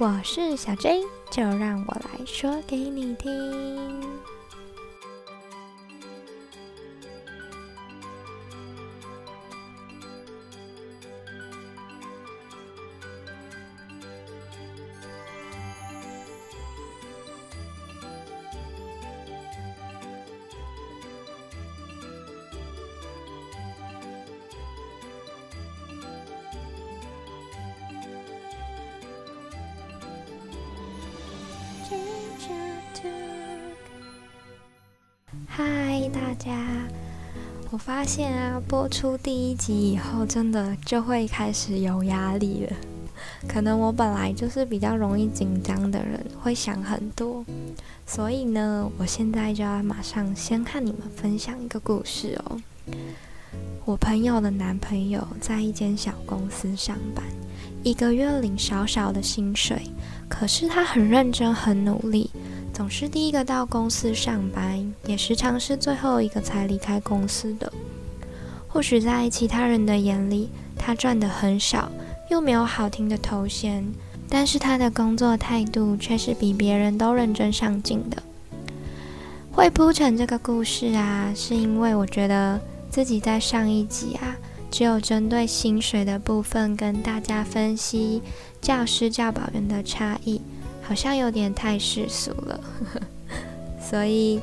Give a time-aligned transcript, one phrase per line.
[0.00, 4.00] 我是小 J，就让我来说给你听。
[35.46, 36.56] 嗨，大家！
[37.70, 42.76] 我发现啊，播出第一集以后，真的就会开始有压力了。
[43.46, 47.44] 可能我本来就是比较容易紧张的人，会想很多，
[48.06, 52.60] 所以呢，我现在就要马上先和你们分享一个故事哦。
[53.84, 57.24] 我朋友的男朋友在一间小公司上班，
[57.82, 59.82] 一个月领少少的薪水，
[60.28, 62.30] 可是他很认真，很努力。
[62.78, 67.72] 总是第一个到公司上班，也时常是最后一个才离开公司的。
[68.68, 70.48] 或许在其他人的眼里，
[70.78, 71.90] 他赚的很少，
[72.30, 73.84] 又没有好听的头衔，
[74.28, 78.22] 但是他的工作态度却是比别人都认真上进的。
[79.50, 84.36] 会铺成这个故事啊，是因为我觉得自己在上一集啊，
[84.70, 88.22] 只有针对薪水的部分跟大家分析
[88.60, 90.40] 教师教保员的差异。
[90.88, 92.58] 好像有点太世俗了，
[93.78, 94.40] 所以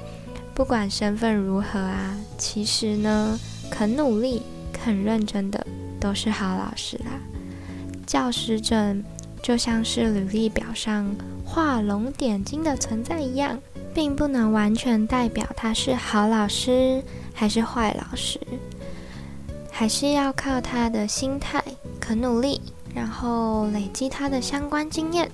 [0.53, 5.65] 不管身份如何啊，其实呢，肯努力、肯认真的
[5.99, 7.19] 都是好老师啦。
[8.05, 9.03] 教师证
[9.41, 13.59] 就像是履历表上画龙点睛的存在一样，
[13.91, 17.01] 并不能完全代表他是好老师
[17.33, 18.39] 还是坏老师，
[19.71, 21.63] 还是要靠他的心态、
[21.99, 22.61] 肯努力，
[22.93, 25.31] 然后累积他的相关经验。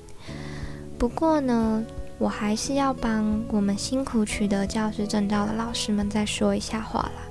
[1.01, 1.84] 不过呢，
[2.19, 7.23] 我还是要帮我们辛苦取得教师证照的老师们再说一下话啦。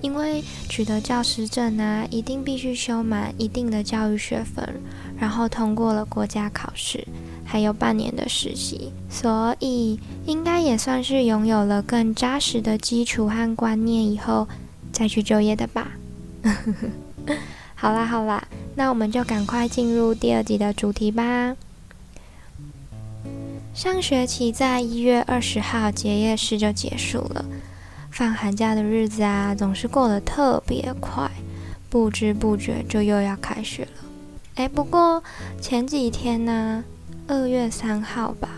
[0.00, 4.66] 因为取得教师证啊，一定必须修满一定的教育学分，
[5.18, 7.06] 然后通过了国家考试，
[7.44, 14.48] 还有半年的实习，所以应该也算是拥有了更扎实的基础和观念以后
[14.90, 15.90] 再去就业的吧。
[17.76, 18.42] 好啦好啦，
[18.74, 21.54] 那我们就赶快进入第二集的主题吧。
[23.76, 27.44] 上学期在一月二十号结业式就结束了，
[28.10, 31.30] 放寒假的日子啊，总是过得特别快，
[31.90, 33.90] 不知不觉就又要开学了。
[34.54, 35.22] 哎，不过
[35.60, 36.82] 前几天呢，
[37.26, 38.48] 二月三号吧，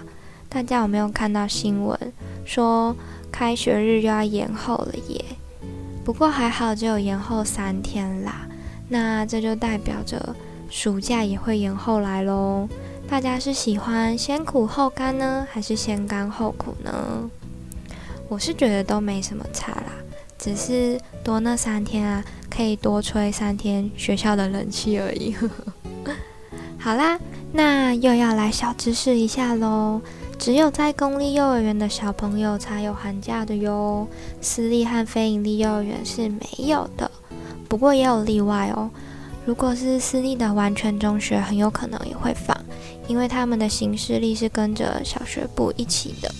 [0.48, 1.98] 大家有没有看到新闻
[2.44, 2.94] 说
[3.32, 5.24] 开学日又要延后了耶？
[6.04, 8.46] 不过还好，只有延后三天啦，
[8.88, 10.36] 那这就代表着
[10.70, 12.68] 暑假也会延后来喽。
[13.08, 17.28] 大家是喜欢先苦后甘呢，还是先甘后苦呢？
[18.28, 19.92] 我是觉得都没什么差啦，
[20.38, 25.34] 只是多那三天啊，可以多吹三天学校的冷气而已。
[26.78, 27.18] 好啦，
[27.50, 30.00] 那又要来小知识一下喽。
[30.38, 34.06] 只有在公立幼儿园的小朋友才有寒假的哟，
[34.40, 37.10] 私立和非营利幼儿园是没有的。
[37.68, 38.88] 不过也有例外哦，
[39.44, 42.56] 如果是私立的完全中学，很有可能也会放。
[43.06, 46.32] 因为他们的行事历是跟着小学部一起的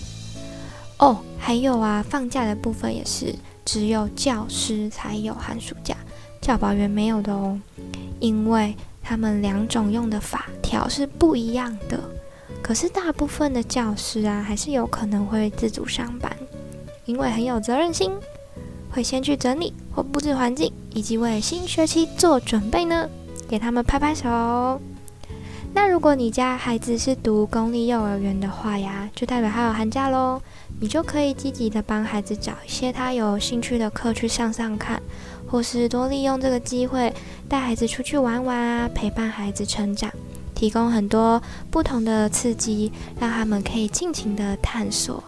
[0.97, 3.33] 哦，还有啊，放假的部分也是
[3.63, 5.95] 只有教师才有寒暑假，
[6.41, 7.59] 教保员没有的哦，
[8.19, 11.99] 因为他们两种用的法条是不一样的。
[12.61, 16.35] 可是大部分的教师啊，还是有可能会自主上班，
[17.05, 18.11] 因为很有责任心，
[18.91, 23.07] 会先去整理或布置环境，以及为新学期做准备呢，
[23.47, 24.81] 给他们拍拍手。
[25.71, 30.41] 那如果你家孩子是读公立幼儿园的话呀，就代表他有寒假喽。
[30.81, 35.01] 你就可以积极的帮孩子找一些他有兴趣的课去上上看，
[35.47, 37.13] 或是多利用这个机会
[37.47, 40.09] 带孩子出去玩玩啊，陪伴孩子成长，
[40.55, 45.23] 提供很多不同的刺激，让他们可以尽情的探索。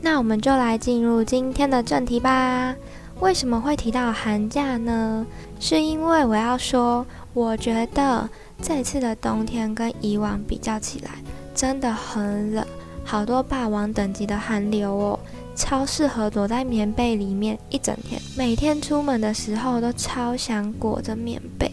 [0.00, 2.74] 那我们就来进入今天的正题吧。
[3.20, 5.24] 为什么会提到寒假呢？
[5.60, 8.28] 是因为我要说，我觉得。
[8.62, 11.10] 这次的冬天跟以往比较起来，
[11.52, 12.64] 真的很冷，
[13.04, 15.20] 好多霸王等级的寒流哦，
[15.56, 18.22] 超适合躲在棉被里面一整天。
[18.36, 21.72] 每天出门的时候都超想裹着棉被，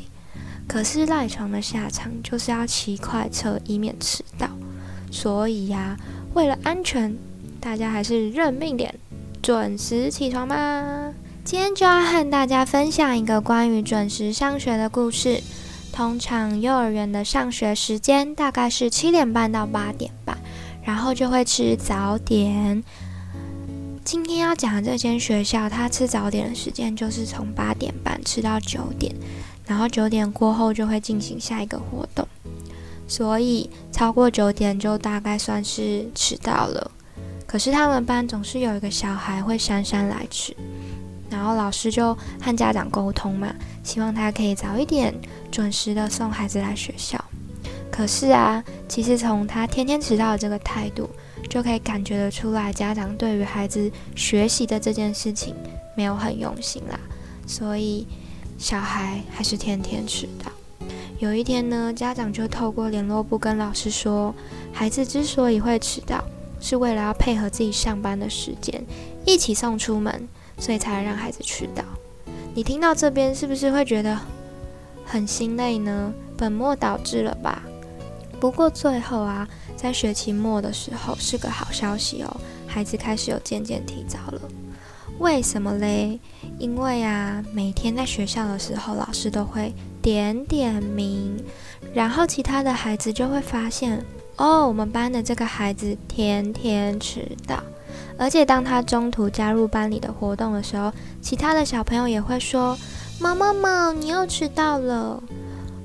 [0.67, 4.49] 可是赖床的下场就是要骑快车，以免迟到。
[5.11, 5.95] 所以呀，
[6.33, 7.15] 为了安全，
[7.61, 8.93] 大家还是认命点，
[9.43, 11.13] 准时起床吧。
[11.45, 15.41] 今天就要和大家分享一个关于准时上学的故事。
[15.91, 20.37] 通常幼儿园的上学时间大概是七点半到八点半，
[20.83, 22.83] 然后就会吃早点。
[24.03, 29.13] 今天要讲的这间学校，他吃早点的时间就是从八点半吃到九点，
[29.67, 32.27] 然后九点过后就会进行下一个活动，
[33.07, 36.91] 所以超过九点就大概算是迟到了。
[37.45, 40.55] 可是他们班总是有一个小孩会姗姗来迟，
[41.49, 43.53] 后老师就和家长沟通嘛，
[43.83, 45.13] 希望他可以早一点
[45.51, 47.23] 准时的送孩子来学校。
[47.91, 51.09] 可是啊，其实从他天天迟到的这个态度。
[51.49, 55.55] 就可以感觉得出来，家长对于孩子学习的这件事情
[55.95, 56.99] 没有很用心啦，
[57.47, 58.05] 所以
[58.59, 60.51] 小孩还是天天迟到。
[61.17, 64.35] 有一天呢，家长就透过联络部跟老师说，
[64.71, 66.23] 孩子之所以会迟到，
[66.59, 68.85] 是为了要配合自己上班的时间，
[69.25, 70.27] 一起送出门，
[70.59, 71.83] 所以才让孩子迟到。
[72.53, 74.19] 你听到这边是不是会觉得
[75.05, 76.13] 很心累呢？
[76.37, 77.63] 本末倒置了吧？
[78.39, 79.47] 不过最后啊。
[79.79, 84.41] 在学期末的时候是个好消息哦，孩子开始有渐渐提早了。
[85.19, 86.19] 为什么嘞？
[86.57, 91.41] 因为啊，每天在学校的时候，老师都会点点名，
[91.93, 94.03] 然后其他的孩子就会发现，
[94.35, 97.63] 哦，我们班的这个孩子天天迟到。
[98.19, 102.77] 而且当他中途加入班里的活动的时候，其他的小朋友也会说
[103.17, 105.23] ：“毛毛毛，你又迟到了。”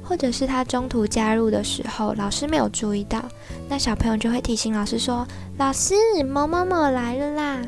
[0.03, 3.25] 或者是他中途加入的时候，老师没有注意到，
[3.69, 5.27] 那小朋友就会提醒老师说
[5.57, 5.95] ：“老师，
[6.25, 7.63] 某某某来了啦。”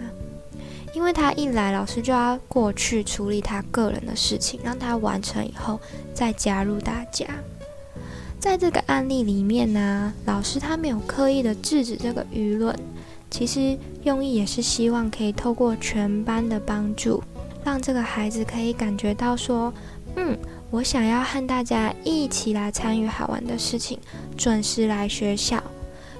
[0.92, 5.78] 因为他一来，老师就要过去处理他个人的事情，让他完成以后
[6.12, 7.26] 再加入大家。
[8.38, 12.74] 在这个案例里面呢，老师他没有刻意的制止这个舆论，
[13.30, 17.22] 其实用意也是希望可以透过全班的帮助，
[17.64, 19.72] 让这个孩子可以感觉到说
[20.16, 20.36] ：“嗯。”
[20.68, 24.00] 我想要和大家一起来参与好玩的事情，
[24.36, 25.62] 准时来学校，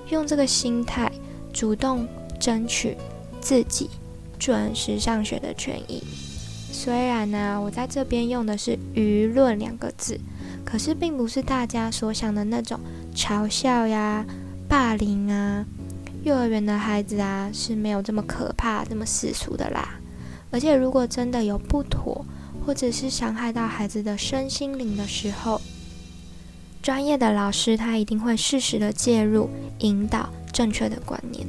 [0.08, 1.10] 用这个心态
[1.52, 2.06] 主动
[2.38, 2.96] 争取
[3.40, 3.90] 自己
[4.38, 6.00] 准时上学的权益。
[6.70, 10.18] 虽然呢，我在这边用的是“舆论”两个字，
[10.64, 12.78] 可是并不是大家所想的那种
[13.16, 14.24] 嘲笑呀、
[14.68, 15.66] 霸凌啊。
[16.26, 19.94] 幼儿园的孩子啊是没有这么可怕、这么世俗的啦。
[20.50, 22.26] 而且如果真的有不妥，
[22.66, 25.60] 或者是伤害到孩子的身心灵的时候，
[26.82, 31.46] 专业的老师他一定会适时的介入，引导正确的观念。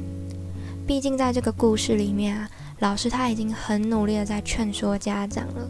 [0.86, 2.48] 毕竟在这个故事里面啊，
[2.78, 5.68] 老师他已经很努力的在劝说家长了，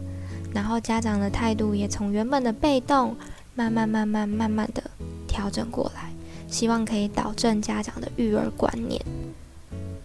[0.53, 3.15] 然后家长的态度也从原本的被动，
[3.55, 4.83] 慢慢慢慢慢慢的
[5.27, 6.13] 调整过来，
[6.49, 9.01] 希望可以导正家长的育儿观念。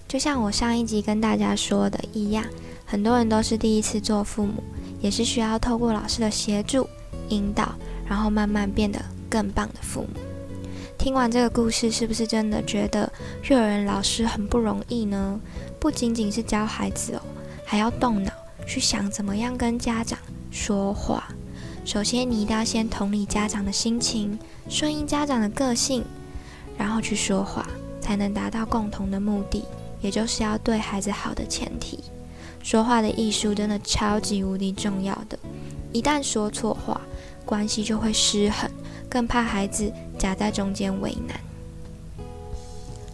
[0.07, 2.45] 就像我上一集跟大家说的一样，
[2.85, 4.63] 很多人都是第一次做父母。
[5.01, 6.89] 也是需要透过老师的协助
[7.29, 7.75] 引导，
[8.09, 8.99] 然后慢慢变得
[9.29, 10.09] 更棒的父母。
[10.97, 13.13] 听完这个故事，是不是真的觉得
[13.51, 15.39] 幼儿园老师很不容易呢？
[15.79, 17.21] 不仅仅是教孩子哦，
[17.67, 18.33] 还要动脑
[18.67, 20.19] 去想怎么样跟家长
[20.51, 21.29] 说话。
[21.85, 24.39] 首先，你一定要先同理家长的心情，
[24.71, 26.03] 顺应家长的个性，
[26.77, 27.67] 然后去说话，
[28.01, 29.65] 才能达到共同的目的，
[30.01, 32.03] 也就是要对孩子好的前提。
[32.63, 35.39] 说话的艺术真的超级无敌重要的，
[35.93, 37.01] 一旦说错话，
[37.45, 38.71] 关系就会失衡，
[39.09, 41.39] 更怕孩子夹在中间为难。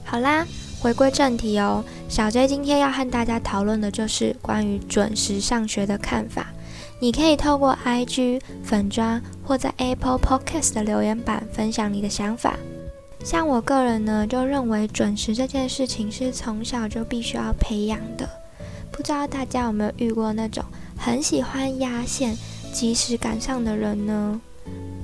[0.05, 0.47] 好啦，
[0.81, 6.47] 回归正题哦，小 J 今天要和大家讨论的就是关于准时上学的看法。
[7.01, 12.57] 你可以透过 IG 粉砖或在 Apple Podcast 的留言板分享你的想法。
[13.23, 18.29] 像我个人呢，就认为准时这件事情是从小就必须要培养的。
[18.91, 20.65] 不知道大家有没有遇过那种
[20.97, 22.37] 很喜欢压线、
[22.73, 24.41] 及时赶上的人呢？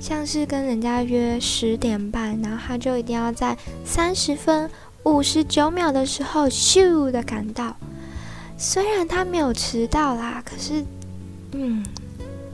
[0.00, 4.68] 像是跟人家约十点半，然后他就一定要在三十分
[5.04, 7.76] 五十九秒的时候咻的赶到。
[8.58, 10.84] 虽然他没有迟到啦，可是，
[11.52, 11.84] 嗯，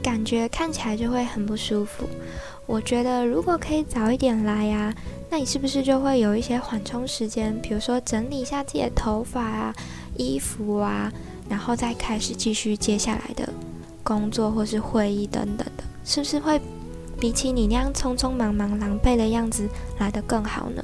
[0.01, 2.05] 感觉看起来就会很不舒服。
[2.65, 4.93] 我觉得如果可以早一点来呀，
[5.33, 7.59] 那你是不是就会有一些缓冲时间？
[7.59, 9.73] 比如说整理一下自己的头发啊、
[10.15, 11.11] 衣服啊。
[11.49, 13.51] 然后再开始继续接下来的
[14.03, 16.61] 工作或是会议等等的，是不是会
[17.19, 20.83] 比起你那样匆匆忙忙、狼狈的样子来得更好呢？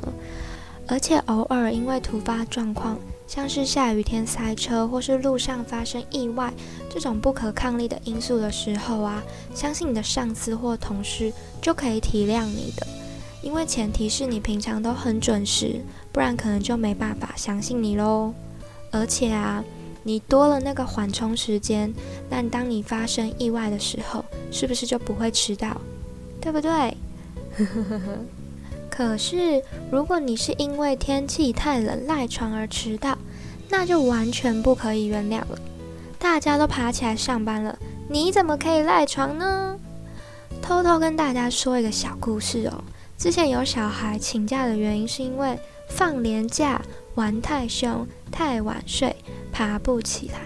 [0.87, 6.51] 而且偶尔因为突发状况，像是下雨天塞车或是路上发生意外
[6.89, 9.21] 这种不可抗力的因素的时候啊，
[9.53, 12.87] 相信你的上司或同事就可以体谅你的，
[13.41, 15.81] 因为前提是你平常都很准时，
[16.11, 18.33] 不然可能就没办法相信你喽。
[18.91, 19.63] 而且啊。
[20.01, 21.93] 你多了那个缓冲时间，
[22.29, 25.79] 那当你发生意外的时候，是不是就不会迟到？
[26.39, 26.97] 对不对？
[28.89, 33.15] 可是，如果你是因为天气太冷赖床而迟到，
[33.67, 35.59] 那就完全不可以原谅了。
[36.17, 37.77] 大家都爬起来上班了，
[38.07, 39.77] 你怎么可以赖床呢？
[40.61, 42.83] 偷偷跟大家说一个小故事哦。
[43.19, 45.59] 之前有小孩请假的原因是因为
[45.89, 46.81] 放年假
[47.15, 49.13] 玩太凶、太晚睡、
[49.51, 50.39] 爬不起来。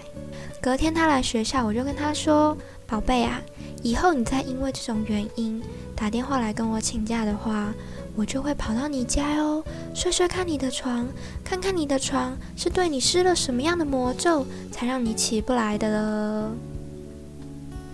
[0.60, 3.40] 隔天他来学校，我就跟他说：“宝贝啊，
[3.84, 5.62] 以后你再因为这种原因
[5.96, 7.72] 打电话来跟我请假的话。”
[8.16, 9.64] 我就会跑到你家哦，
[9.96, 11.08] 睡睡看你的床，
[11.44, 16.52] 看看你的床是对你施了什么样的魔咒，才让你起不来的了。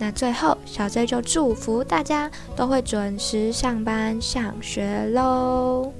[0.02, 5.92] 那最后，小 J 就祝福大家都会准时上班上学喽。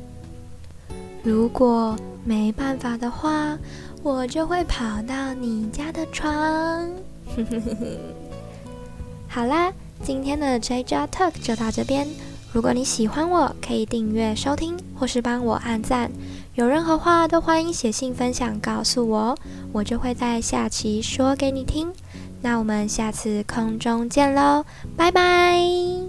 [1.22, 3.58] 如果没办法的话，
[4.02, 6.90] 我就会跑到你家的床。
[9.28, 9.70] 好啦，
[10.02, 12.08] 今天的 J J Talk 就到这边。
[12.54, 16.10] 如果你喜欢我，可以订阅收听，或是帮我按赞。
[16.54, 19.36] 有任何话都欢迎写信分享告诉我，
[19.72, 21.92] 我就会在下期说给你听。
[22.42, 24.64] 那我们下次空中见喽，
[24.96, 25.99] 拜拜。